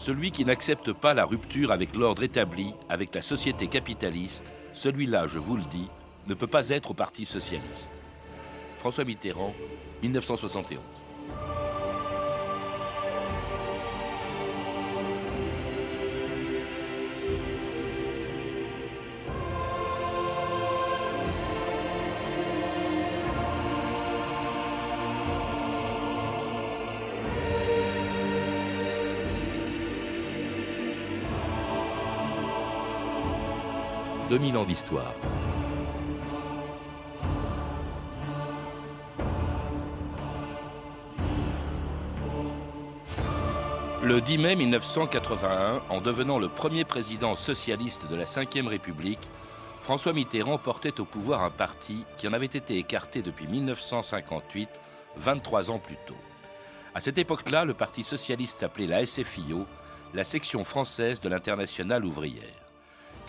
[0.00, 5.38] Celui qui n'accepte pas la rupture avec l'ordre établi, avec la société capitaliste, celui-là, je
[5.38, 5.90] vous le dis,
[6.26, 7.90] ne peut pas être au Parti socialiste.
[8.78, 9.52] François Mitterrand,
[10.02, 10.80] 1971.
[34.30, 35.12] 2000 ans d'histoire.
[44.04, 49.18] Le 10 mai 1981, en devenant le premier président socialiste de la Ve République,
[49.82, 54.68] François Mitterrand portait au pouvoir un parti qui en avait été écarté depuis 1958,
[55.16, 56.14] 23 ans plus tôt.
[56.94, 59.66] À cette époque-là, le Parti socialiste s'appelait la SFIO,
[60.14, 62.59] la section française de l'Internationale ouvrière.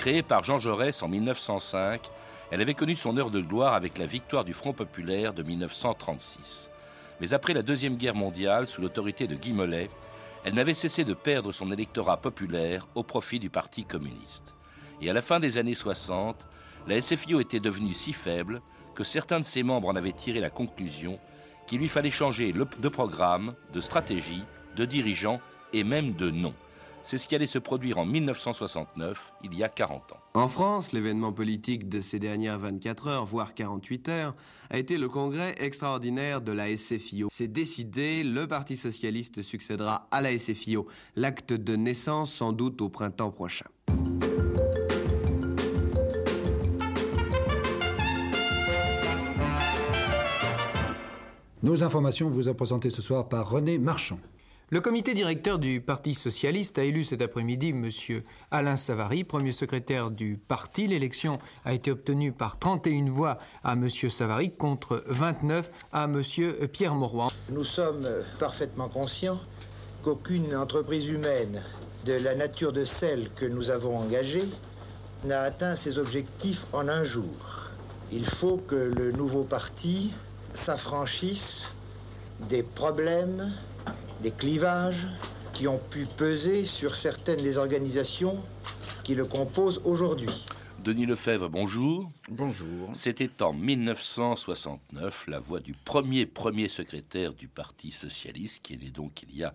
[0.02, 2.10] Créée par Jean Jaurès en 1905,
[2.50, 6.72] elle avait connu son heure de gloire avec la victoire du Front populaire de 1936.
[7.20, 9.92] Mais après la Deuxième Guerre mondiale, sous l'autorité de Guy Mollet,
[10.44, 14.56] elle n'avait cessé de perdre son électorat populaire au profit du Parti communiste.
[15.02, 16.48] Et à la fin des années 60,
[16.88, 18.64] la SFIO était devenue si faible
[18.96, 21.20] que certains de ses membres en avaient tiré la conclusion
[21.68, 24.42] qu'il lui fallait changer de programme, de stratégie,
[24.76, 25.40] de dirigeant
[25.74, 26.56] et même de nom.
[27.04, 30.18] C'est ce qui allait se produire en 1969, il y a 40 ans.
[30.34, 34.36] En France, l'événement politique de ces dernières 24 heures, voire 48 heures,
[34.70, 37.28] a été le congrès extraordinaire de la SFIO.
[37.32, 40.88] C'est décidé, le Parti socialiste succédera à la SFIO.
[41.16, 43.66] L'acte de naissance sans doute au printemps prochain.
[51.64, 54.18] Nos informations vous sont présentées ce soir par René Marchand.
[54.74, 57.90] Le comité directeur du Parti socialiste a élu cet après-midi M.
[58.52, 60.88] Alain Savary, premier secrétaire du parti.
[60.88, 63.90] L'élection a été obtenue par 31 voix à M.
[63.90, 66.22] Savary contre 29 à M.
[66.72, 67.28] Pierre Mauroy.
[67.50, 68.08] Nous sommes
[68.40, 69.42] parfaitement conscients
[70.06, 71.62] qu'aucune entreprise humaine
[72.06, 74.46] de la nature de celle que nous avons engagée
[75.26, 77.68] n'a atteint ses objectifs en un jour.
[78.10, 80.14] Il faut que le nouveau parti
[80.54, 81.76] s'affranchisse
[82.48, 83.52] des problèmes
[84.22, 85.08] des clivages
[85.54, 88.38] qui ont pu peser sur certaines des organisations
[89.04, 90.46] qui le composent aujourd'hui.
[90.84, 92.12] Denis Lefebvre, bonjour.
[92.30, 92.90] Bonjour.
[92.94, 98.90] C'était en 1969 la voix du premier premier secrétaire du Parti socialiste, qui est né
[98.90, 99.54] donc il y a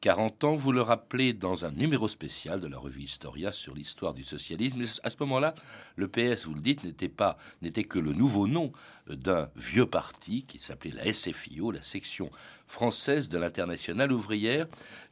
[0.00, 0.56] 40 ans.
[0.56, 4.82] Vous le rappelez dans un numéro spécial de la revue Historia sur l'histoire du socialisme.
[5.02, 5.54] à ce moment-là,
[5.96, 8.72] le PS, vous le dites, n'était pas n'était que le nouveau nom
[9.08, 12.30] d'un vieux parti qui s'appelait la SFIO, la section
[12.66, 14.66] française de l'internationale ouvrière,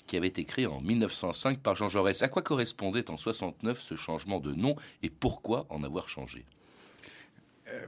[0.06, 2.22] qui avait été créée en 1905 par Jean Jaurès.
[2.22, 6.44] À quoi correspondait en 69 ce changement de nom et pourquoi en avoir changé?
[6.44, 6.63] euh,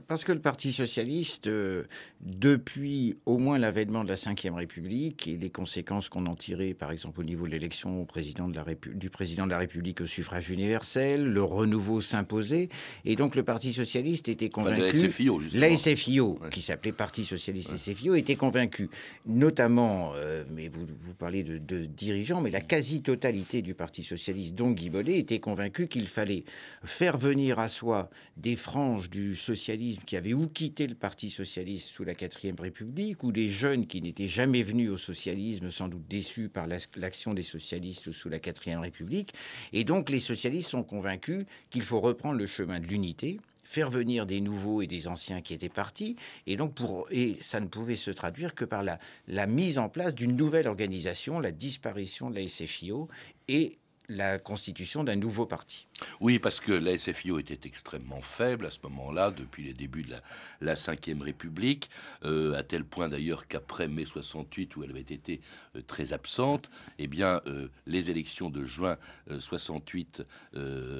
[0.07, 1.83] parce que le Parti socialiste, euh,
[2.21, 6.91] depuis au moins l'avènement de la Ve République et les conséquences qu'on en tirait, par
[6.91, 11.43] exemple au niveau de l'élection président du président de la République au suffrage universel, le
[11.43, 12.69] renouveau s'imposait,
[13.05, 14.81] et donc le Parti socialiste était convaincu.
[14.81, 15.61] la SFIO, justement.
[15.61, 18.89] La SFIO, qui s'appelait Parti socialiste SFIO, était convaincu,
[19.27, 24.55] notamment, euh, mais vous, vous parlez de, de, dirigeants, mais la quasi-totalité du Parti socialiste,
[24.55, 26.45] dont Guy Bollet, était convaincu qu'il fallait
[26.83, 29.66] faire venir à soi des franges du socialisme
[30.05, 34.01] qui avaient ou quitté le Parti socialiste sous la quatrième République, ou des jeunes qui
[34.01, 38.79] n'étaient jamais venus au socialisme, sans doute déçus par l'action des socialistes sous la quatrième
[38.79, 39.33] République.
[39.73, 44.25] Et donc les socialistes sont convaincus qu'il faut reprendre le chemin de l'unité, faire venir
[44.25, 47.95] des nouveaux et des anciens qui étaient partis, et donc pour et ça ne pouvait
[47.95, 48.97] se traduire que par la,
[49.27, 53.09] la mise en place d'une nouvelle organisation, la disparition de la SFIO
[53.49, 53.73] et
[54.09, 55.87] la constitution d'un nouveau parti.
[56.21, 60.15] Oui, parce que la SFIO était extrêmement faible à ce moment-là, depuis les débuts de
[60.61, 61.89] la, Ve République,
[62.23, 65.41] euh, à tel point d'ailleurs qu'après mai 68, où elle avait été
[65.75, 68.97] euh, très absente, eh bien, euh, les élections de juin
[69.39, 70.23] 68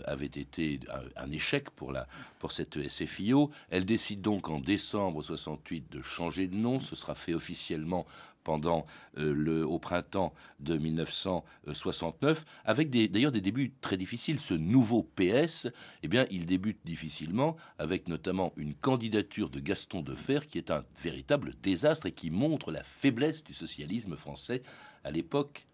[0.05, 0.79] avaient été
[1.15, 2.07] un, échec pour, la,
[2.39, 3.51] pour cette SFIO.
[3.69, 6.79] Elle décide donc en décembre 68 de changer de nom.
[6.79, 8.05] Ce sera fait officiellement
[8.47, 8.85] pendant
[9.15, 14.39] le, au printemps de 1969, avec d'ailleurs des, débuts très difficiles.
[14.39, 15.67] Ce nouveau nouveau PS,
[16.03, 20.85] eh bien, il débute difficilement, avec notamment une candidature de Gaston Defer qui est un
[21.01, 24.61] véritable désastre et qui montre la faiblesse du socialisme français
[25.03, 25.67] à l'époque.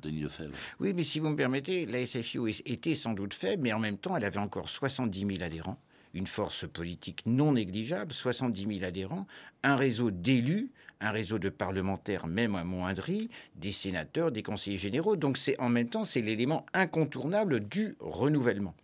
[0.00, 0.56] Denis Lefebvre.
[0.80, 3.98] Oui, mais si vous me permettez, la SFIO était sans doute faible, mais en même
[3.98, 5.78] temps, elle avait encore 70 000 adhérents
[6.14, 9.26] une force politique non négligeable, 70 000 adhérents,
[9.62, 10.70] un réseau d'élus
[11.02, 15.16] un réseau de parlementaires, même amoindri, des sénateurs, des conseillers généraux.
[15.16, 18.74] Donc c'est en même temps, c'est l'élément incontournable du renouvellement.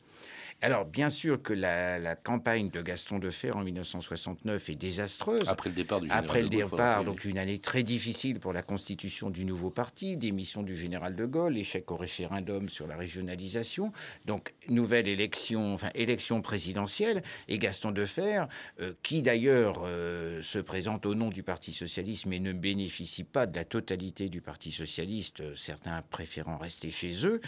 [0.61, 5.45] Alors, bien sûr que la, campagne de Gaston Defer en 1969 est désastreuse.
[5.47, 8.63] Après le départ du général Après le départ, donc une année très difficile pour la
[8.63, 13.93] constitution du nouveau parti, démission du général de Gaulle, échec au référendum sur la régionalisation,
[14.25, 18.47] donc nouvelle élection, enfin élection présidentielle, et Gaston Defer,
[18.81, 23.47] euh, qui d'ailleurs euh, se présente au nom du Parti socialiste, mais ne bénéficie pas
[23.47, 27.41] de la totalité du Parti socialiste, euh, certains préférant rester chez eux,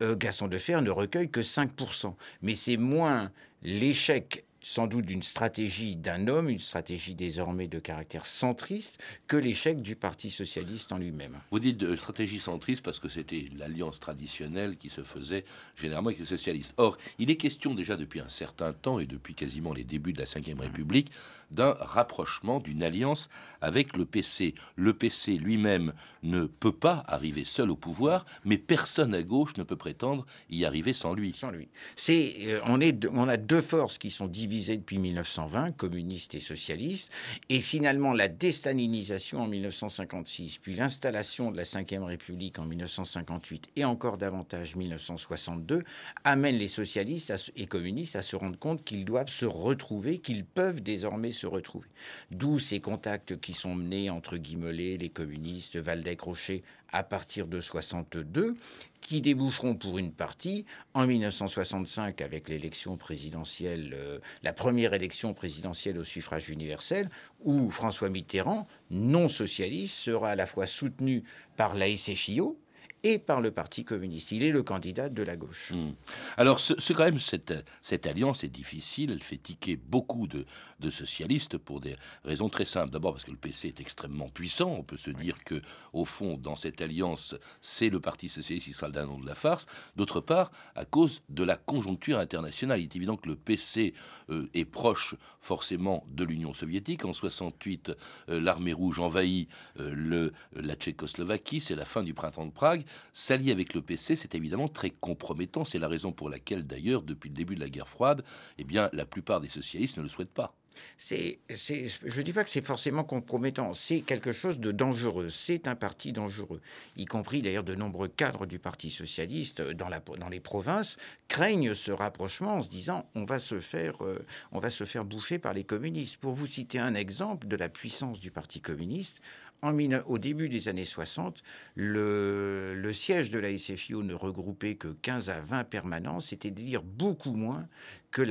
[0.00, 2.14] Gaston Defer ne recueille que 5%.
[2.42, 3.30] Mais c'est moins
[3.62, 9.80] l'échec sans doute d'une stratégie d'un homme, une stratégie désormais de caractère centriste, que l'échec
[9.80, 11.38] du Parti socialiste en lui-même.
[11.52, 15.44] Vous dites de stratégie centriste parce que c'était l'alliance traditionnelle qui se faisait
[15.76, 16.74] généralement avec les socialistes.
[16.78, 20.18] Or, il est question déjà depuis un certain temps et depuis quasiment les débuts de
[20.18, 21.12] la Ve République
[21.50, 23.28] d'un rapprochement, d'une alliance
[23.60, 24.54] avec le PC.
[24.76, 29.62] Le PC lui-même ne peut pas arriver seul au pouvoir, mais personne à gauche ne
[29.62, 31.32] peut prétendre y arriver sans lui.
[31.34, 31.68] Sans lui.
[31.94, 36.40] C'est, euh, on, est, on a deux forces qui sont divisées depuis 1920, communistes et
[36.40, 37.12] socialistes,
[37.48, 43.84] et finalement la déstalinisation en 1956, puis l'installation de la Ve République en 1958 et
[43.84, 45.82] encore davantage 1962
[46.24, 50.82] amènent les socialistes et communistes à se rendre compte qu'ils doivent se retrouver, qu'ils peuvent
[50.82, 51.88] désormais se retrouver.
[52.30, 56.62] D'où ces contacts qui sont menés entre Guimolet, les communistes, Valdec-Rocher
[56.92, 58.54] à partir de 62,
[59.00, 65.98] qui déboucheront pour une partie en 1965 avec l'élection présidentielle, euh, la première élection présidentielle
[65.98, 67.08] au suffrage universel,
[67.44, 71.22] où François Mitterrand, non socialiste, sera à la fois soutenu
[71.56, 72.58] par la SFIO,
[73.06, 74.32] et par le Parti communiste.
[74.32, 75.72] Il est le candidat de la gauche.
[75.72, 75.92] Hmm.
[76.36, 79.12] Alors, c'est quand même cette, cette alliance est difficile.
[79.12, 80.44] Elle fait tiquer beaucoup de,
[80.80, 82.90] de socialistes pour des raisons très simples.
[82.90, 84.70] D'abord parce que le PC est extrêmement puissant.
[84.70, 85.62] On peut se dire que,
[85.92, 89.36] au fond, dans cette alliance, c'est le Parti socialiste qui sera le danon de la
[89.36, 89.66] farce.
[89.94, 92.80] D'autre part, à cause de la conjoncture internationale.
[92.80, 93.94] Il est évident que le PC
[94.30, 97.04] euh, est proche forcément de l'Union soviétique.
[97.04, 97.92] En 68,
[98.30, 99.48] euh, l'armée rouge envahit
[99.78, 101.60] euh, le, la Tchécoslovaquie.
[101.60, 102.84] C'est la fin du printemps de Prague.
[103.12, 105.64] S'allier avec le PC, c'est évidemment très compromettant.
[105.64, 108.24] C'est la raison pour laquelle, d'ailleurs, depuis le début de la guerre froide,
[108.58, 110.54] eh bien, la plupart des socialistes ne le souhaitent pas.
[110.98, 115.74] Je ne dis pas que c'est forcément compromettant, c'est quelque chose de dangereux, c'est un
[115.74, 116.60] parti dangereux,
[116.96, 120.96] y compris d'ailleurs de nombreux cadres du Parti socialiste dans, la, dans les provinces
[121.28, 125.04] craignent ce rapprochement en se disant on va se faire, euh, on va se faire
[125.04, 126.16] bouffer par les communistes.
[126.18, 129.20] Pour vous citer un exemple de la puissance du Parti communiste,
[129.62, 131.42] au début des années 60,
[131.74, 137.32] le, siège de la SFIO ne regroupait que 15 à 20 permanents, c'était dire beaucoup
[137.32, 137.66] moins
[138.10, 138.24] que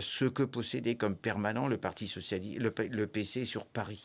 [0.00, 4.04] ce que possédait comme permanent le Parti socialiste, le, PC sur Paris.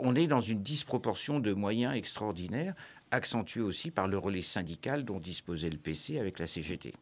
[0.00, 2.74] On est dans une disproportion de moyens extraordinaires,
[3.10, 6.94] accentuée aussi par le relais syndical dont disposait le PC avec la CGT.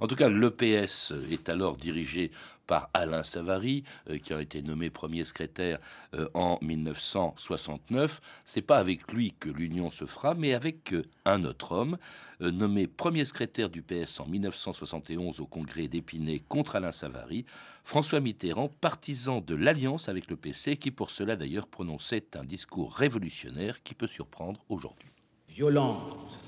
[0.00, 2.30] En tout cas, l'EPS est alors dirigé
[2.66, 5.78] par Alain Savary, euh, qui a été nommé premier secrétaire
[6.14, 8.20] euh, en 1969.
[8.44, 11.98] C'est pas avec lui que l'union se fera, mais avec euh, un autre homme,
[12.40, 17.44] nommé premier secrétaire du PS en 1971 au congrès d'Épinay contre Alain Savary,
[17.84, 22.92] François Mitterrand, partisan de l'alliance avec le PC, qui pour cela d'ailleurs prononçait un discours
[22.92, 25.15] révolutionnaire qui peut surprendre aujourd'hui.
[25.56, 26.38] Violente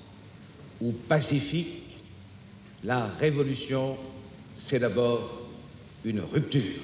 [0.83, 1.99] ou pacifique,
[2.85, 3.97] la révolution,
[4.55, 5.49] c'est d'abord
[6.05, 6.83] une rupture.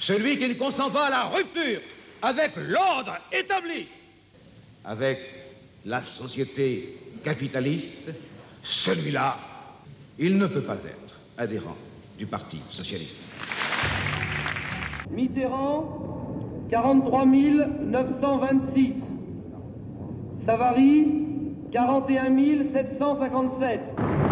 [0.00, 1.80] Celui qui ne consent pas à la rupture
[2.22, 3.86] avec l'ordre établi,
[4.84, 5.20] avec
[5.84, 8.10] la société capitaliste,
[8.60, 9.38] celui-là,
[10.18, 11.76] il ne peut pas être adhérent
[12.18, 13.18] du Parti socialiste.
[15.08, 19.11] Mitterrand, 43 926.
[20.44, 21.04] Savary,
[21.72, 24.31] 41 757.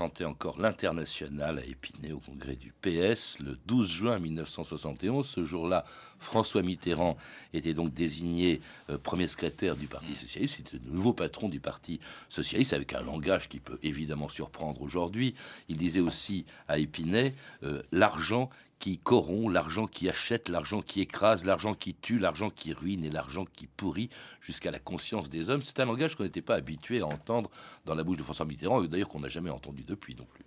[0.00, 5.26] Chantait encore l'international à Épinay au congrès du PS le 12 juin 1971.
[5.26, 5.84] Ce jour-là,
[6.18, 7.18] François Mitterrand
[7.52, 10.56] était donc désigné euh, premier secrétaire du Parti socialiste.
[10.56, 15.34] C'était le nouveau patron du Parti socialiste avec un langage qui peut évidemment surprendre aujourd'hui.
[15.68, 18.48] Il disait aussi à Épinay euh, l'argent
[18.80, 23.10] qui corrompt, l'argent qui achète, l'argent qui écrase, l'argent qui tue, l'argent qui ruine et
[23.10, 24.08] l'argent qui pourrit
[24.40, 25.62] jusqu'à la conscience des hommes.
[25.62, 27.50] C'est un langage qu'on n'était pas habitué à entendre
[27.84, 30.44] dans la bouche de François Mitterrand, et d'ailleurs qu'on n'a jamais entendu depuis non plus.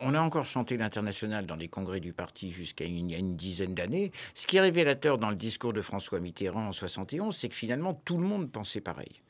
[0.00, 3.36] On a encore chanté l'international dans les congrès du parti jusqu'à il y a une
[3.36, 4.12] dizaine d'années.
[4.34, 7.94] Ce qui est révélateur dans le discours de François Mitterrand en 71, c'est que finalement
[7.94, 9.22] tout le monde pensait pareil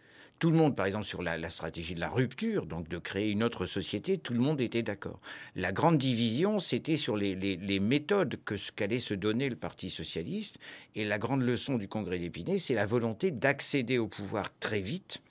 [0.43, 3.45] tout le monde, par exemple, sur la, stratégie de la rupture, donc de créer une
[3.45, 5.21] autre société, tout le monde était d'accord.
[5.55, 10.59] La grande division, c'était sur les, méthodes que qu'allait se donner le Parti socialiste.
[10.97, 15.23] Et la grande leçon du Congrès d'Épinay, c'est la volonté d'accéder au pouvoir très vite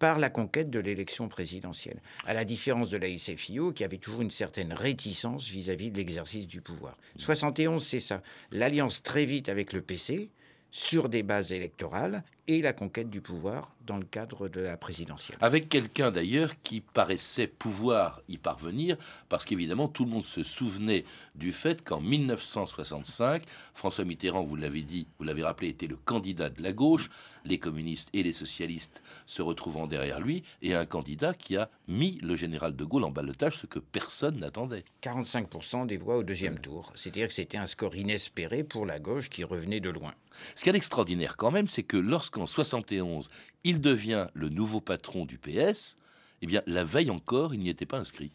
[0.00, 4.22] par la conquête de l'élection présidentielle, à la différence de la SFIO qui avait toujours
[4.22, 6.94] une certaine réticence vis-à-vis -vis de l'exercice du pouvoir.
[7.14, 8.24] 71, c'est ça.
[8.50, 10.30] L'alliance très vite avec le PC,
[10.70, 15.38] sur des bases électorales et la conquête du pouvoir dans le cadre de la présidentielle.
[15.40, 18.96] Avec quelqu'un d'ailleurs qui paraissait pouvoir y parvenir,
[19.28, 24.82] parce qu'évidemment tout le monde se souvenait du fait qu'en 1965, François Mitterrand, vous l'avez
[24.82, 27.10] dit, vous l'avez rappelé, était le candidat de la gauche,
[27.44, 32.18] les communistes et les socialistes se retrouvant derrière lui, et un candidat qui a mis
[32.22, 34.84] le général de Gaulle en balotage, ce que personne n'attendait.
[35.02, 39.28] 45% des voix au deuxième tour, c'est-à-dire que c'était un score inespéré pour la gauche
[39.28, 40.14] qui revenait de loin.
[40.54, 43.30] Ce qui est extraordinaire quand même, c'est que lorsqu'en 71,
[43.64, 45.96] il devient le nouveau patron du PS,
[46.42, 48.30] eh bien, la veille encore, il n'y était pas inscrit.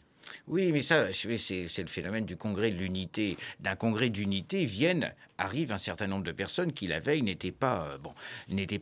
[0.46, 3.36] Oui, mais ça, c'est le phénomène du congrès de l'unité.
[3.60, 7.88] D'un congrès d'unité viennent, arrivent un certain nombre de personnes qui la veille n'étaient pas,
[7.88, 8.12] euh, bon,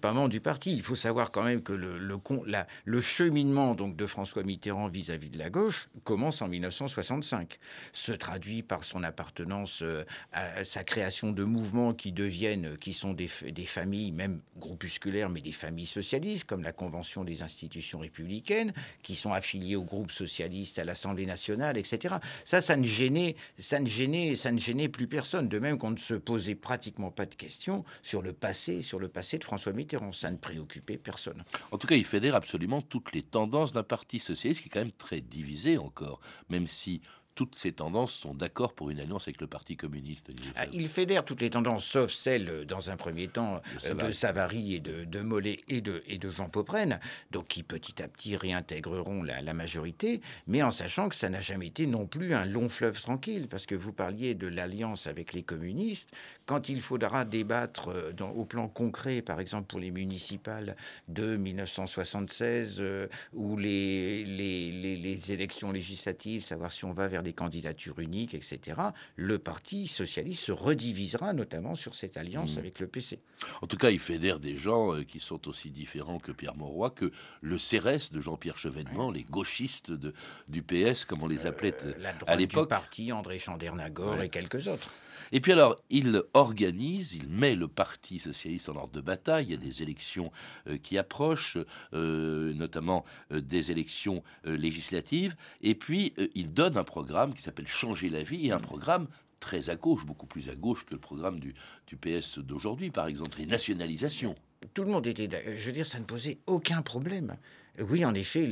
[0.00, 0.72] pas membres du parti.
[0.72, 5.50] Il faut savoir quand même que le, cheminement donc de François Mitterrand vis-à-vis de la
[5.50, 7.58] gauche commence en 1965,
[7.92, 13.12] se traduit par son appartenance euh, à sa création de mouvements qui deviennent, qui sont
[13.12, 18.72] des, des familles, même groupusculaires, mais des familles socialistes, comme la Convention des institutions républicaines,
[19.02, 21.31] qui sont affiliées au groupe socialiste à l'Assemblée nationale,
[21.76, 22.16] etc.
[22.44, 25.48] Ça, ça ne gênait, ça ne gênait, ça ne gênait plus personne.
[25.48, 29.08] De même qu'on ne se posait pratiquement pas de questions sur le passé, sur le
[29.08, 30.12] passé de François Mitterrand.
[30.12, 31.44] Ça ne préoccupait personne.
[31.70, 34.80] En tout cas, il fédère absolument toutes les tendances d'un parti socialiste qui est quand
[34.80, 37.00] même très divisé encore, même si
[37.34, 40.30] toutes ces tendances sont d'accord pour une alliance avec le Parti communiste.
[40.56, 44.74] Ah, il fédère toutes les tendances, sauf celles, euh, dans un premier temps, de Savary,
[44.74, 48.36] et de, de, Mollet et de, et de Jean Popren, donc qui petit à petit
[48.36, 52.68] réintégreront la, majorité, mais en sachant que ça n'a jamais été non plus un long
[52.68, 56.10] fleuve tranquille, parce que vous parliez de l'alliance avec les communistes.
[56.46, 60.76] Quand il faudra débattre euh, dans, au plan concret, par exemple pour les municipales
[61.08, 67.21] de 1976 euh, ou les, les, les, les élections législatives, savoir si on va vers
[67.22, 68.80] des candidatures uniques, etc.,
[69.16, 72.58] le Parti socialiste se redivisera notamment sur cette alliance mmh.
[72.58, 73.20] avec le PC.
[73.60, 76.90] En tout cas, il fédère des gens euh, qui sont aussi différents que Pierre Mauroy,
[76.90, 77.10] que
[77.40, 80.14] le CRS de Jean-Pierre Chevènement, les gauchistes de,
[80.48, 81.94] du PS, comme on les appelait euh,
[82.26, 82.68] à l'époque.
[82.68, 84.90] parti, André Chandernagor et quelques autres.
[85.32, 89.46] Et puis alors, il organise, il met le Parti socialiste en ordre de bataille.
[89.46, 90.30] Il y a des élections
[90.68, 91.56] euh, qui approchent,
[91.94, 95.34] euh, notamment euh, des élections législatives.
[95.62, 99.08] Et puis, il donne un programme qui s'appelle Changer la vie, et un programme
[99.40, 101.54] très à gauche, beaucoup plus à gauche que le programme du,
[101.86, 104.34] du PS d'aujourd'hui, par exemple, les nationalisations.
[104.74, 105.28] Tout le monde était...
[105.56, 107.36] Je veux dire, ça ne posait aucun problème.
[107.80, 108.46] Oui, en effet,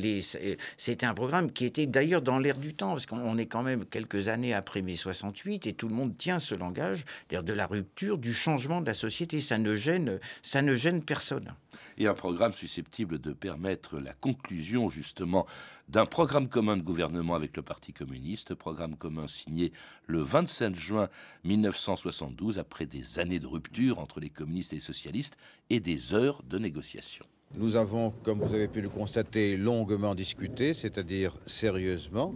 [0.79, 3.85] c'était un programme qui était d'ailleurs dans l'air du temps, parce qu'on est quand même
[3.85, 8.17] quelques années après mai 68 et tout le monde tient ce langage, de la rupture,
[8.17, 9.41] du changement de la société.
[9.41, 11.55] Ça ne gêne, ça ne gêne personne.
[11.99, 15.47] Et un programme susceptible de permettre la conclusion justement
[15.89, 19.71] d'un programme commun de gouvernement avec le Parti communiste, programme commun signé
[20.07, 21.11] le 27 juin
[21.45, 25.37] 1972 après des années de rupture entre les communistes et les socialistes
[25.69, 27.27] et des heures de négociation.
[27.57, 32.33] Nous avons, comme vous avez pu le constater, longuement discuté, c'est-à-dire sérieusement,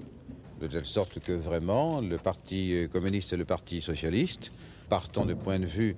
[0.60, 4.50] de telle sorte que vraiment le Parti communiste et le Parti socialiste,
[4.88, 5.96] partant de points de vue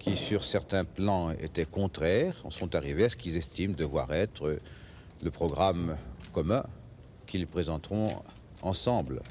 [0.00, 4.58] qui, sur certains plans, étaient contraires, en sont arrivés à ce qu'ils estiment devoir être
[5.22, 5.96] le programme
[6.32, 6.64] commun
[7.26, 8.10] qu'ils présenteront
[8.62, 9.22] ensemble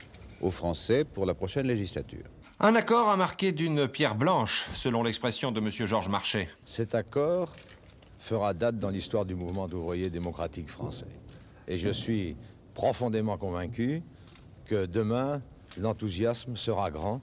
[0.42, 2.26] aux Français pour la prochaine législature.
[2.60, 5.70] Un accord a marqué d'une pierre blanche, selon l'expression de M.
[5.70, 6.50] Georges Marchais.
[6.66, 7.54] Cet accord
[8.20, 11.08] fera date dans l'histoire du mouvement d'ouvriers démocratiques français.
[11.68, 12.36] Et je suis
[12.74, 14.02] profondément convaincu
[14.66, 15.42] que demain,
[15.80, 17.22] l'enthousiasme sera grand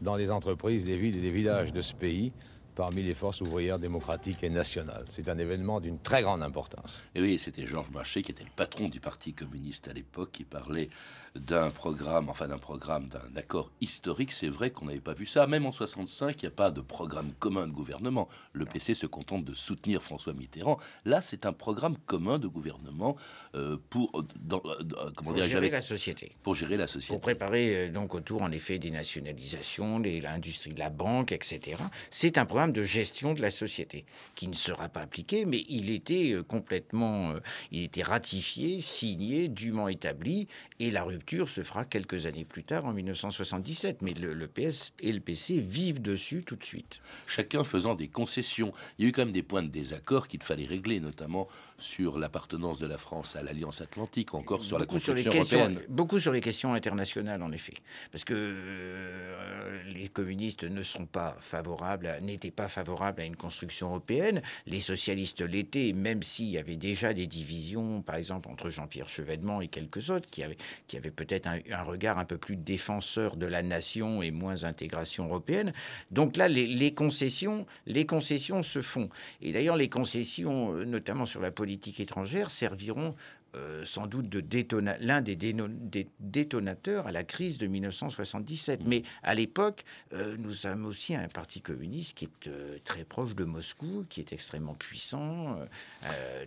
[0.00, 2.32] dans les entreprises des villes et des villages de ce pays
[2.74, 5.04] parmi les forces ouvrières démocratiques et nationales.
[5.08, 7.04] C'est un événement d'une très grande importance.
[7.14, 10.44] Et oui, c'était Georges Marchais qui était le patron du Parti communiste à l'époque qui
[10.44, 10.90] parlait
[11.36, 14.32] d'un programme, enfin d'un programme, d'un accord historique.
[14.32, 15.46] C'est vrai qu'on n'avait pas vu ça.
[15.46, 18.28] Même en 65, il n'y a pas de programme commun de gouvernement.
[18.52, 20.78] Le PC se contente de soutenir François Mitterrand.
[21.04, 23.16] Là, c'est un programme commun de gouvernement
[23.54, 26.32] euh, pour, euh, dans, euh, comment pour gérer la société.
[26.42, 27.12] Pour gérer la société.
[27.12, 31.76] Pour préparer donc autour, en effet, des nationalisations, l'industrie de la banque, etc.
[32.10, 35.90] C'est un programme de gestion de la société, qui ne sera pas appliqué, mais il
[35.90, 37.40] était euh, complètement, euh,
[37.70, 40.48] il était ratifié, signé, dûment établi,
[40.78, 44.02] et la rupture se fera quelques années plus tard, en 1977.
[44.02, 47.00] Mais le, le PS et le PC vivent dessus tout de suite.
[47.26, 48.72] Chacun faisant des concessions.
[48.98, 51.48] Il y a eu quand même des points de désaccord qu'il fallait régler, notamment
[51.80, 55.32] sur l'appartenance de la France à l'Alliance Atlantique, encore sur la Beaucoup sur les construction
[55.32, 55.86] questions, européenne.
[55.88, 57.74] beaucoup sur les questions internationales, en effet.
[58.12, 63.88] Parce que euh, les communistes ne sont pas favorables, n'étaient pas favorables à une construction
[63.88, 64.42] européenne.
[64.66, 69.60] Les socialistes l'étaient, même s'il y avait déjà des divisions, par exemple, entre Jean-Pierre Chevènement
[69.60, 73.36] et quelques autres, qui avaient, qui avaient peut-être un, un regard un peu plus défenseur
[73.36, 75.72] de la nation et moins intégration européenne.
[76.10, 79.08] Donc là, les, les concessions, les concessions se font.
[79.40, 83.14] Et d'ailleurs, les concessions, euh, notamment sur la politique étrangère, serviront
[83.56, 88.82] euh, sans doute de détona- l'un des, déno- des détonateurs à la crise de 1977.
[88.86, 93.34] Mais à l'époque, euh, nous sommes aussi un parti communiste qui est euh, très proche
[93.34, 95.58] de Moscou, qui est extrêmement puissant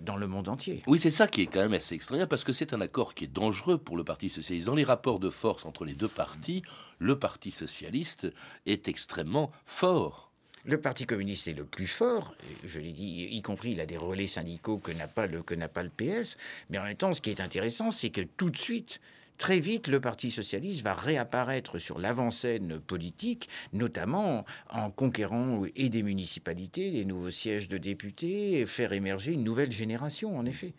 [0.02, 0.82] dans le monde entier.
[0.88, 3.26] Oui, c'est ça qui est quand même assez extraordinaire, parce que c'est un accord qui
[3.26, 4.68] est dangereux pour le Parti socialiste.
[4.68, 6.64] Dans les rapports de force entre les deux partis,
[7.00, 8.28] le Parti socialiste
[8.66, 10.32] est extrêmement fort.
[10.66, 13.98] Le Parti communiste est le plus fort, je l'ai dit, y compris il a des
[13.98, 16.38] relais syndicaux que n'a pas le, pas le PS.
[16.70, 19.02] Mais en même temps, ce qui est intéressant, c'est que tout de suite,
[19.38, 26.02] très vite, le Parti socialiste va réapparaître sur l'avant-scène politique, notamment en conquérant et des
[26.02, 30.74] municipalités, des nouveaux sièges de députés, et faire émerger une nouvelle génération, en effet.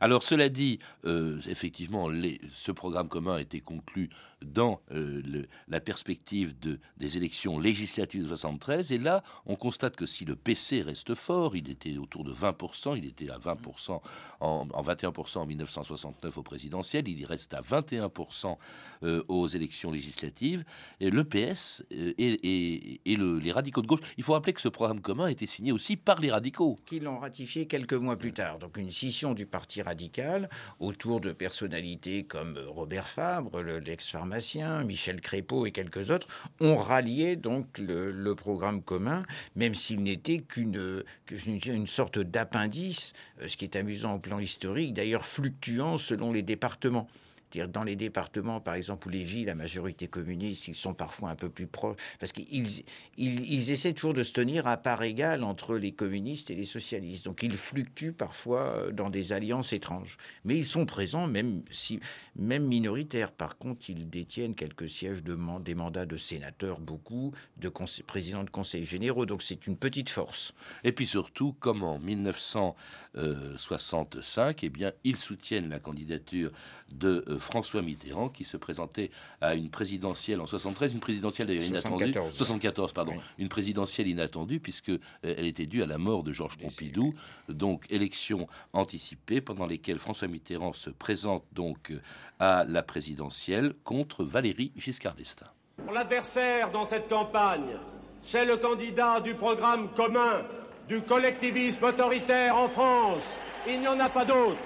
[0.00, 2.08] Alors, cela dit, euh, effectivement,
[2.50, 4.10] ce programme commun a été conclu
[4.44, 5.22] dans euh,
[5.68, 8.90] la perspective de, des élections législatives de 73.
[8.92, 12.98] Et là, on constate que si le PC reste fort, il était autour de 20%,
[12.98, 14.00] il était à 20%
[14.40, 18.56] en, en 21% en 1969 au présidentiel, il reste à 21%
[19.04, 20.64] euh, aux élections législatives.
[21.00, 24.60] Et le PS et, et- et le- les radicaux de gauche, il faut rappeler que
[24.60, 26.80] ce programme commun a été signé aussi par les radicaux.
[26.86, 28.58] qui l'ont ratifié quelques mois plus tard.
[28.58, 30.50] Donc une scission du Parti radical
[30.80, 36.26] autour de personnalités comme Robert Fabre, le- l'ex-pharmacien, Michel Crépeau et quelques autres,
[36.60, 39.22] ont rallié donc le, programme commun,
[39.56, 44.94] même s'il n'était qu'une une sorte d'appendice, euh, ce qui est amusant au plan historique,
[44.94, 47.08] d'ailleurs fluctuant selon les départements.
[47.52, 51.28] C'est-à-dire dans les départements, par exemple, où les villes à majorité communiste, ils sont parfois
[51.30, 52.84] un peu plus proches, parce qu'ils
[53.18, 56.64] ils, ils essaient toujours de se tenir à part égale entre les communistes et les
[56.64, 57.26] socialistes.
[57.26, 60.16] Donc ils fluctuent parfois euh, dans des alliances étranges.
[60.44, 62.00] Mais ils sont présents, même, si,
[62.36, 63.32] même minoritaires.
[63.32, 67.68] Par contre, ils détiennent quelques sièges de des mandats de sénateurs, beaucoup, de
[68.06, 69.26] présidents de conseils généraux.
[69.26, 70.54] Donc c'est une petite force.
[70.84, 76.52] Et puis surtout, comme en 1965, eh bien, ils soutiennent la candidature
[76.90, 81.64] de euh, François Mitterrand, qui se présentait à une présidentielle en 73, une présidentielle d'ailleurs
[81.64, 82.34] inattendue, 74.
[82.36, 83.22] 74, pardon, Oui.
[83.38, 87.14] une présidentielle inattendue puisque euh, elle était due à la mort de Georges Pompidou.
[87.48, 91.92] Donc, élection anticipée pendant lesquelles François Mitterrand se présente donc
[92.38, 95.46] à la présidentielle contre Valéry Giscard d'Estaing.
[95.92, 97.76] L'adversaire dans cette campagne,
[98.22, 100.42] c'est le candidat du programme commun
[100.88, 103.22] du collectivisme autoritaire en France.
[103.66, 104.58] Il n'y en a pas d'autre.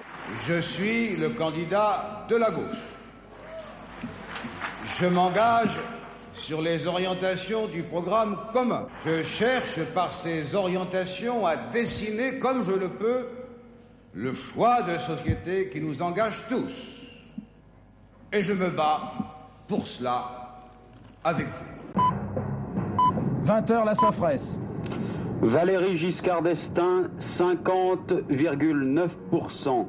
[0.45, 2.83] Je suis le candidat de la gauche.
[4.99, 5.81] Je m'engage
[6.33, 8.87] sur les orientations du programme commun.
[9.05, 13.29] Je cherche par ces orientations à dessiner, comme je le peux,
[14.13, 16.71] le choix de société qui nous engage tous.
[18.33, 19.13] Et je me bats
[19.69, 20.59] pour cela
[21.25, 21.65] avec vous.
[23.45, 24.59] 20h la Sofresse.
[25.43, 29.87] Valérie Giscard d'Estaing, 50,9%.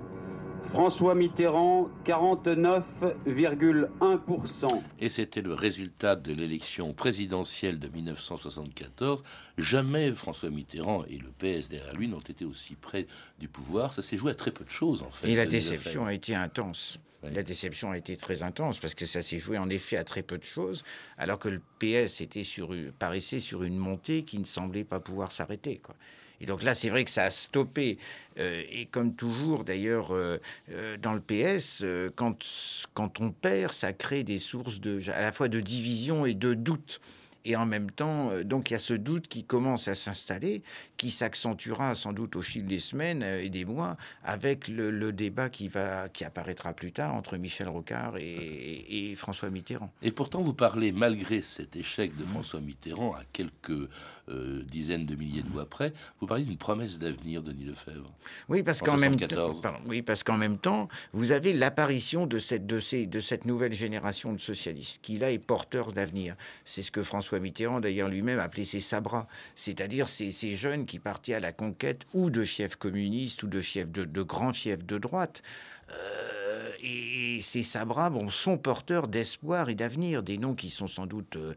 [0.78, 4.68] François Mitterrand, 49,1%.
[5.00, 9.24] Et c'était le résultat de l'élection présidentielle de 1974.
[9.58, 13.08] Jamais François Mitterrand et le PS derrière lui n'ont été aussi près
[13.40, 13.92] du pouvoir.
[13.92, 15.28] Ça s'est joué à très peu de choses, en fait.
[15.28, 17.00] Et la déception a été intense.
[17.24, 20.22] La déception a été très intense parce que ça s'est joué en effet à très
[20.22, 20.84] peu de choses,
[21.18, 25.00] alors que le PS était sur une- paraissait sur une montée qui ne semblait pas
[25.00, 25.78] pouvoir s'arrêter.
[25.78, 25.96] quoi.
[26.42, 27.98] Et donc là, c'est vrai que ça a stoppé.
[28.40, 30.38] Euh, et comme toujours, d'ailleurs, euh,
[30.72, 31.84] euh, dans le PS,
[32.16, 32.46] quand,
[32.94, 36.54] quand on perd, ça crée des sources de, à la fois de division et de
[36.54, 37.02] doute.
[37.46, 40.64] Et en même temps, donc il y a ce doute qui commence à s'installer,
[40.98, 43.96] qui s'accentuera sans doute au fil des semaines et des mois
[44.26, 49.94] avec le, débat qui, va, qui apparaîtra plus tard entre Michel Rocard et François Mitterrand.
[50.02, 53.88] Et pourtant, vous parlez, malgré cet échec de François Mitterrand, à quelques
[54.30, 58.12] euh, dizaines de milliers de voix près, vous parlez d'une promesse d'avenir, Denis Lefebvre.
[58.50, 59.56] Oui, parce En qu'en même, 74.
[59.56, 60.02] temps- pardon, oui,
[60.38, 65.00] même temps, vous avez l'apparition de cette, de, ces, de cette nouvelle génération de socialistes
[65.02, 66.36] qui, là, est porteur d'avenir.
[66.66, 71.00] C'est ce que François Mitterrand d'ailleurs lui-même appelait ces sabras, c'est-à-dire ces, ces, jeunes qui
[71.00, 74.86] partaient à la conquête ou de fiefs communistes ou de fiefs de, de grands fiefs
[74.86, 75.42] de droite.
[75.92, 81.06] Euh, et, ces sabras bon, sont porteurs d'espoir et d'avenir, des noms qui sont sans
[81.06, 81.54] doute euh,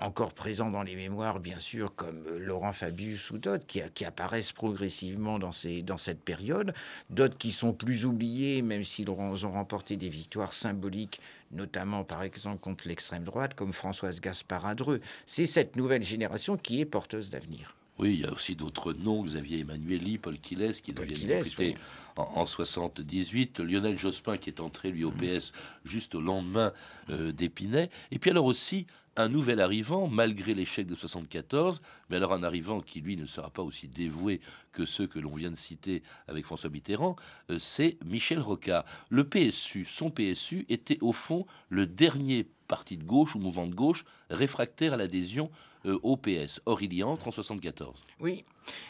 [0.00, 4.04] encore présents dans les mémoires, bien sûr, comme euh, Laurent Fabius ou d'autres, qui, qui,
[4.04, 6.74] apparaissent progressivement dans, ces, dans cette période,
[7.10, 11.20] d'autres qui sont plus oubliés, même s'ils ont, ont remporté des victoires symboliques,
[11.52, 15.00] notamment par exemple contre l'extrême droite, comme Françoise Gaspard-Adreux.
[15.26, 17.76] C'est cette nouvelle génération qui est porteuse d'avenir.
[17.98, 21.76] Oui, il y a aussi d'autres noms, Xavier Emmanueli, Paul Quiles, qui deviennent députés oui.
[22.16, 25.52] en, en, 78, Lionel Jospin, qui est entré, lui, au PS,
[25.84, 26.72] juste au lendemain
[27.10, 27.90] euh, d'Épinay.
[28.10, 32.80] Et puis alors aussi, un nouvel arrivant, malgré l'échec de 74, mais alors un arrivant
[32.80, 34.40] qui, lui, ne sera pas aussi dévoué
[34.72, 37.16] que ceux que l'on vient de citer avec François Mitterrand,
[37.50, 38.84] euh, c'est Michel Rocard.
[39.08, 43.74] Le PSU, son PSU, était au fond le dernier parti de gauche ou mouvement de
[43.74, 45.50] gauche réfractaire à l'adhésion
[45.84, 46.60] au PS.
[46.66, 48.04] Entre en 74.
[48.20, 48.44] Oui,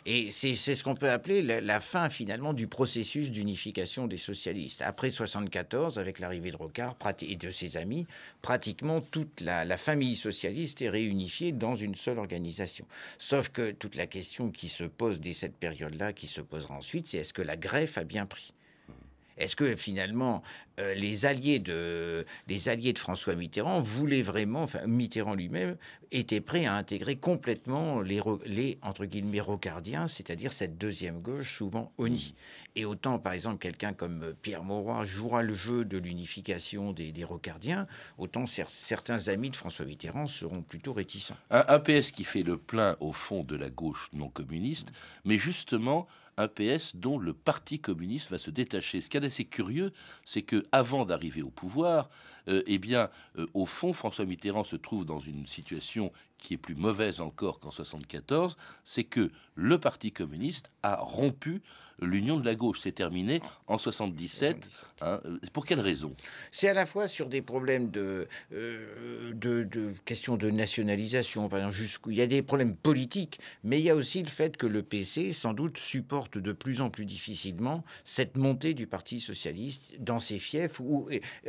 [0.07, 4.83] et c'est ce qu'on peut appeler la, la, fin finalement du processus d'unification des socialistes.
[4.83, 8.07] Après 74, avec l'arrivée de Rocard et de ses amis,
[8.43, 12.87] pratiquement toute la, la, famille socialiste est réunifiée dans une seule organisation.
[13.19, 17.09] Sauf que toute la question qui se pose dès cette période-là, qui se posera ensuite,
[17.09, 18.54] c'est est-ce que la greffe a bien pris?
[19.37, 20.43] Est-ce que finalement
[20.81, 25.77] euh, les alliés de les alliés de François Mitterrand voulaient vraiment, enfin Mitterrand lui-même
[26.11, 31.93] était prêt à intégrer complètement les, les entre guillemets rocardiens, c'est-à-dire cette deuxième gauche souvent
[31.99, 32.35] honnie.
[32.77, 37.25] Et autant par exemple quelqu'un comme Pierre Mauroy jouera le jeu de l'unification des, des,
[37.25, 37.87] rocardiens,
[38.19, 41.37] autant cer certains amis de François Mitterrand seront plutôt réticents.
[41.51, 44.89] Un, un PS qui fait le plein au fond de la gauche non communiste,
[45.25, 49.01] mais justement un PS dont le Parti communiste va se détacher.
[49.01, 49.93] Ce qui est assez curieux,
[50.25, 52.11] c'est que avant d'arriver au pouvoir,
[52.49, 56.59] euh, eh bien, euh, au fond, François Mitterrand se trouve dans une situation qui est
[56.59, 61.63] plus mauvaise encore qu'en 74, c'est que le Parti communiste a rompu
[62.03, 62.81] l'union de la gauche.
[62.83, 64.65] C'est terminé en 77.
[64.65, 64.87] 77.
[65.01, 65.21] Hein,
[65.53, 66.15] pour quelle raison?
[66.51, 71.61] C'est à la fois sur des problèmes de, euh, de, de questions de nationalisation, par
[71.61, 74.57] exemple, jusqu'où il y a des problèmes politiques, mais il y a aussi le fait
[74.57, 79.21] que le PC, sans doute, supporte de plus en plus difficilement cette montée du Parti
[79.21, 81.09] socialiste dans ses fiefs, ou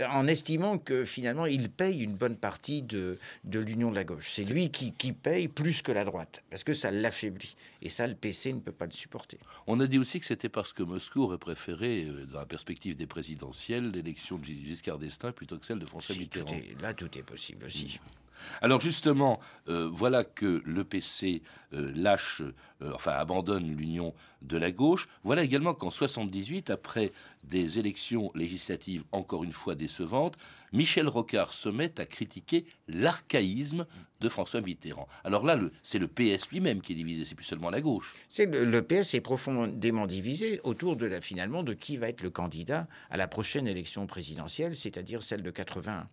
[0.10, 4.32] en estimant que finalement, il paye une bonne partie de, de l'union de la gauche.
[4.34, 7.56] C'est lui qui, qui paye plus que la droite, parce que ça l'affaiblit.
[7.82, 9.38] Et ça, le PC ne peut pas le supporter.
[9.68, 12.96] On a dit aussi que c'était parce que Moscou aurait préféré, euh, dans la perspective
[12.96, 16.48] des présidentielles, l'élection de Giscard d'Estaing plutôt que celle de François si, Mitterrand.
[16.48, 18.00] Tout est, là, tout est possible aussi.
[18.02, 18.26] Mmh.
[18.62, 21.42] Alors justement, euh, voilà que le PC
[21.74, 22.42] euh, lâche,
[22.82, 25.08] euh, enfin abandonne l'union de la gauche.
[25.24, 27.12] Voilà également qu'en 78, après
[27.44, 30.36] des élections législatives encore une fois décevantes,
[30.74, 33.86] Michel Rocard se met à critiquer l'archaïsme
[34.22, 35.08] de François Mitterrand.
[35.24, 38.16] Alors là, c'est le PS lui-même qui est divisé, c'est plus seulement la gauche.
[38.38, 42.88] Le, PS est profondément divisé autour de la finalement de qui va être le candidat
[43.10, 46.08] à la prochaine élection présidentielle, c'est-à-dire celle de 81.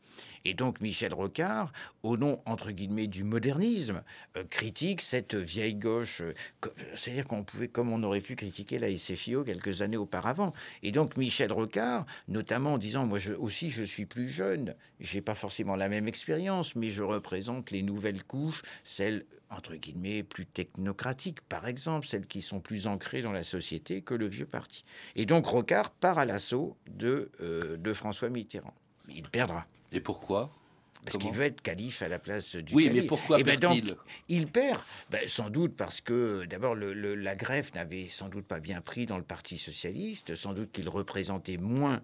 [0.45, 1.73] Et donc Michel Rocard,
[2.03, 4.03] au nom entre guillemets du modernisme,
[4.37, 6.23] euh, critique cette vieille gauche.
[6.95, 10.53] C'est-à-dire qu'on pouvait, comme on aurait pu critiquer la SFIO quelques années auparavant.
[10.83, 15.21] Et donc Michel Rocard, notamment en disant moi je, aussi je suis plus jeune, j'ai
[15.21, 20.47] pas forcément la même expérience, mais je représente les nouvelles couches, celles entre guillemets plus
[20.47, 24.85] technocratiques, par exemple, celles qui sont plus ancrées dans la société que le vieux parti.
[25.15, 28.75] Et donc Rocard part à l'assaut de, euh, de François Mitterrand.
[29.09, 29.67] Il perdra.
[29.93, 30.55] Et pourquoi?
[31.05, 33.03] Parce qu'il veut être calife à la place du Oui, calife.
[33.03, 33.87] mais pourquoi Et ben perd-il?
[33.87, 33.97] donc,
[34.29, 38.47] Il perd, ben, sans doute parce que d'abord le, le, la greffe n'avait sans doute
[38.47, 42.01] pas bien pris dans le Parti socialiste, sans doute qu'il représentait moins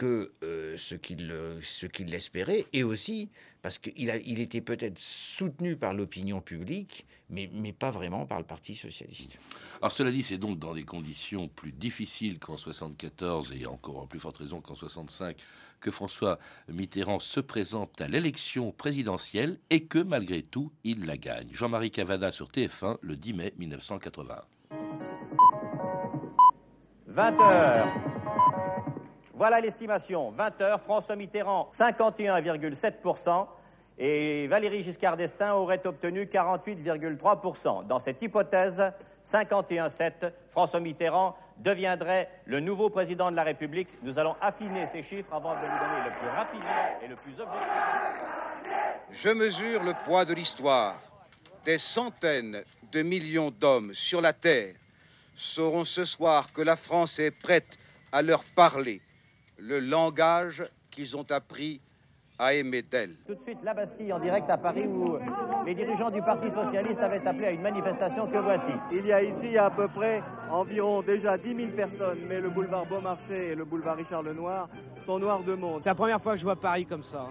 [0.00, 3.28] que euh, ce qu'il ce qu'il espérait, et aussi
[3.60, 8.38] parce qu'il a, il était peut-être soutenu par l'opinion publique, mais, mais pas vraiment par
[8.38, 9.38] le Parti socialiste.
[9.82, 14.06] Alors cela dit, c'est donc dans des conditions plus difficiles qu'en 74 et encore en
[14.06, 15.36] plus forte raison qu'en 65
[15.80, 21.48] que François Mitterrand se présente à l'élection présidentielle et que malgré tout, il la gagne.
[21.52, 24.44] Jean-Marie Cavada sur TF1 le 10 mai 1981.
[27.06, 28.19] 20 heures.
[29.40, 30.30] Voilà l'estimation.
[30.32, 33.46] 20 heures, François Mitterrand 51,7%
[33.96, 37.86] et Valéry Giscard d'Estaing aurait obtenu 48,3%.
[37.86, 38.84] Dans cette hypothèse,
[39.24, 43.88] 51,7, François Mitterrand deviendrait le nouveau président de la République.
[44.02, 47.40] Nous allons affiner ces chiffres avant de vous donner le plus rapidement et le plus
[47.40, 47.70] objectif.
[49.10, 51.00] Je mesure le poids de l'histoire.
[51.64, 54.74] Des centaines de millions d'hommes sur la Terre
[55.34, 57.78] sauront ce soir que la France est prête
[58.12, 59.00] à leur parler
[59.60, 61.80] le langage qu'ils ont appris
[62.38, 63.16] a aimé d'elle.
[63.26, 65.18] Tout de suite, la Bastille en direct à Paris où
[65.66, 68.72] les dirigeants du Parti Socialiste avaient appelé à une manifestation que voici?
[68.90, 72.86] Il y a ici à peu près environ déjà 10 000 personnes, mais le boulevard
[72.86, 74.70] Beaumarchais et le boulevard Richard Lenoir
[75.04, 75.82] sont noirs de monde.
[75.82, 77.28] C'est la première fois que je vois Paris comme ça.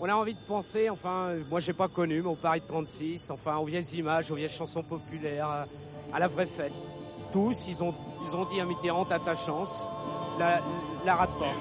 [0.00, 3.30] On a envie de penser, enfin, moi j'ai pas connu, mais au Paris de 36,
[3.30, 5.66] enfin, aux vieilles images, aux vieilles chansons populaires,
[6.12, 6.72] à la vraie fête.
[7.30, 7.94] Tous, ils ont,
[8.26, 9.86] ils ont dit à Mitterrand, t'as ta chance,
[10.40, 10.60] la,
[11.04, 11.54] la rate pas.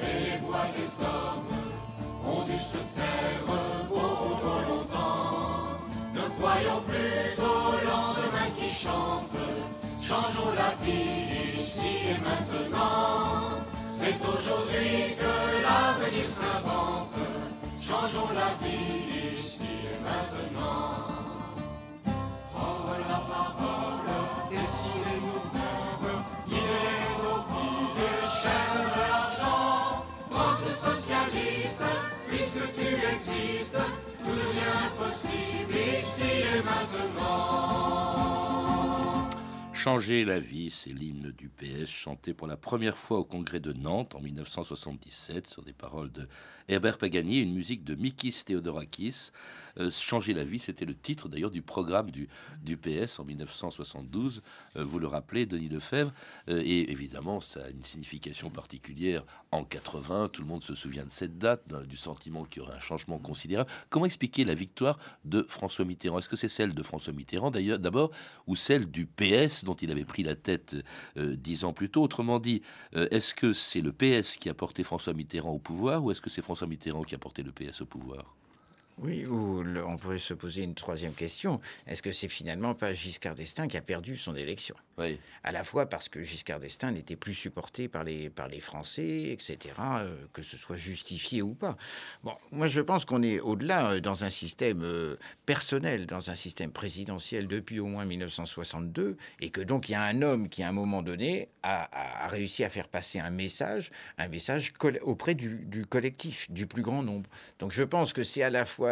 [0.00, 1.50] Et les voix des hommes
[2.26, 5.78] ont dû se taire beaucoup trop longtemps.
[6.14, 9.36] Ne croyons plus au lendemain qui chante.
[10.00, 13.60] Changeons la vie ici et maintenant.
[13.92, 17.18] C'est aujourd'hui que l'avenir s'invente.
[17.80, 21.06] Changeons la vie ici et maintenant.
[22.52, 24.10] Prendre la parole,
[35.04, 38.13] devient possible ici et maintenant.
[39.84, 43.74] Changer la vie, c'est l'hymne du PS chanté pour la première fois au congrès de
[43.74, 46.26] Nantes en 1977 sur des paroles de
[46.68, 49.30] Herbert Pagani, une musique de Mikis Theodorakis.
[49.78, 52.30] Euh, Changer la vie, c'était le titre d'ailleurs du programme du,
[52.62, 54.40] du PS en 1972.
[54.76, 56.14] Euh, vous le rappelez, Denis Lefebvre.
[56.48, 60.30] Euh, et évidemment, ça a une signification particulière en 80.
[60.32, 63.18] Tout le monde se souvient de cette date, du sentiment qu'il y aurait un changement
[63.18, 63.70] considérable.
[63.90, 66.20] Comment expliquer la victoire de François Mitterrand?
[66.20, 68.10] Est-ce que c'est celle de François Mitterrand d'ailleurs d'abord
[68.46, 70.76] ou celle du PS dont il avait pris la tête
[71.16, 72.02] euh, dix ans plus tôt.
[72.02, 72.62] Autrement dit,
[72.96, 76.20] euh, est-ce que c'est le PS qui a porté François Mitterrand au pouvoir ou est-ce
[76.20, 78.34] que c'est François Mitterrand qui a porté le PS au pouvoir?
[78.98, 81.60] Oui, ou le- on pourrait se poser une troisième question.
[81.86, 84.76] Est-ce que c'est finalement pas Giscard d'Estaing qui a perdu son élection?
[84.98, 85.18] Oui.
[85.42, 89.30] À la fois parce que Giscard d'Estaing n'était plus supporté par les, par les Français,
[89.32, 91.76] etc., euh, que ce soit justifié ou pas.
[92.22, 96.36] Bon, moi je pense qu'on est au-delà euh, dans un système euh, personnel, dans un
[96.36, 100.62] système présidentiel depuis au moins 1962, et que donc il y a un homme qui,
[100.62, 105.64] à un moment donné, a, réussi à faire passer un message, un message auprès du,
[105.64, 107.28] du collectif, du plus grand nombre.
[107.58, 108.83] Donc je pense que c'est à la fois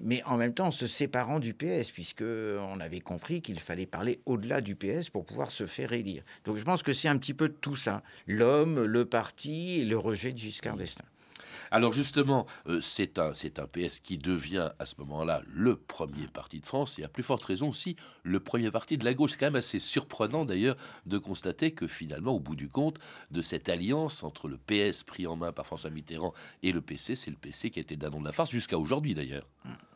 [0.00, 3.86] mais en même temps en se séparant du PS, puisque on avait compris qu'il fallait
[3.86, 6.22] parler au-delà du PS pour pouvoir se faire élire.
[6.44, 9.98] Donc je pense que c'est un petit peu tout ça, l'homme, le parti et le
[9.98, 11.04] rejet de Giscard d'Estaing.
[11.70, 16.60] Alors justement, euh, c'est un, un PS qui devient à ce moment-là le premier parti
[16.60, 19.32] de France et à plus forte raison aussi le premier parti de la gauche.
[19.32, 20.76] C'est quand même assez surprenant d'ailleurs
[21.06, 22.98] de constater que finalement, au bout du compte,
[23.30, 27.16] de cette alliance entre le PS pris en main par François Mitterrand et le PC,
[27.16, 29.46] c'est le PC qui a été de la farce jusqu'à aujourd'hui d'ailleurs.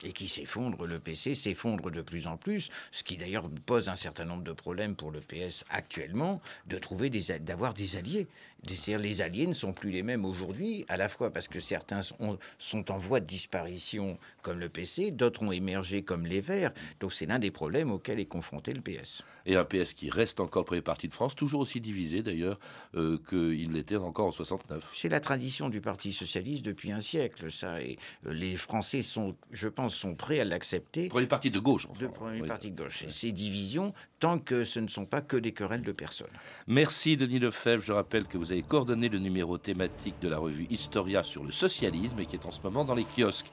[0.05, 3.97] et qui s'effondre, le PC s'effondre de plus en plus, ce qui d'ailleurs pose un
[3.97, 8.29] certain nombre de problèmes pour le PS actuellement, de trouver des, d'avoir des alliés.
[8.67, 12.03] C'est-à-dire les alliés ne sont plus les mêmes aujourd'hui, à la fois parce que certains
[12.03, 16.72] sont, sont en voie de disparition comme le PC, d'autres ont émergé comme les Verts,
[17.01, 19.22] donc c'est l'un des problèmes auxquels est confronté le PS.
[19.46, 22.59] Et un PS qui reste encore le premier parti de France, toujours aussi divisé d'ailleurs
[22.94, 24.90] euh, qu'il l'était encore en 69.
[24.92, 27.81] C'est la tradition du Parti socialiste depuis un siècle, ça.
[27.83, 31.09] Et euh, les Français sont, je pense, sont prêts à l'accepter.
[31.09, 31.88] Premier parti de gauche.
[31.98, 33.03] De premier parti de gauche.
[33.03, 36.29] Et ces divisions, tant que ce ne sont pas que des querelles de personnes.
[36.66, 37.83] Merci Denis Lefebvre.
[37.83, 42.19] Je rappelle que vous avez coordonné le numéro thématique de la revue Historia sur socialisme
[42.21, 43.51] et qui est en ce moment dans les kiosques.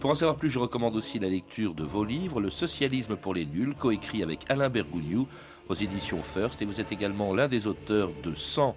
[0.00, 3.34] Pour en savoir plus, je recommande aussi la lecture de vos livres, Le socialisme pour
[3.34, 5.28] les nuls, coécrit avec Alain Bergougnou
[5.68, 6.60] aux éditions First.
[6.60, 8.74] Et vous êtes également l'un des auteurs de 100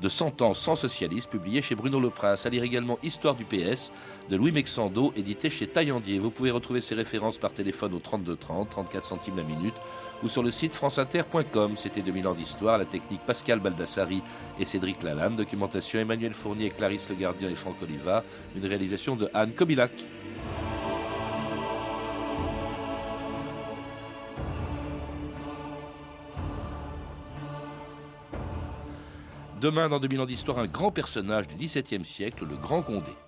[0.00, 2.46] de 100 ans sans socialisme, publié chez Bruno Le Prince.
[2.46, 3.92] À lire également Histoire du PS
[4.28, 6.18] de Louis Mexando, édité chez Taillandier.
[6.18, 9.74] Vous pouvez retrouver ces références par téléphone au 32 30, 34 centimes la minute,
[10.22, 11.76] ou sur le site franceinter.com.
[11.76, 14.22] C'était 2000 ans d'histoire, la technique Pascal Baldassari
[14.58, 18.24] et Cédric Lalanne, documentation Emmanuel Fournier, Clarisse Le Gardien et Franck Oliva,
[18.56, 19.92] une réalisation de Anne Kobilac.
[29.60, 33.12] Demain, dans 2000 ans d'histoire, un grand personnage du XVIIe siècle, le Grand Condé.